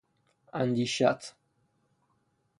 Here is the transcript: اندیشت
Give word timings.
اندیشت 0.53 1.33